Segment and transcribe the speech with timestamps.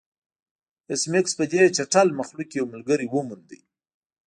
[0.89, 3.49] ایس میکس په دې چټل مخلوق کې یو ملګری وموند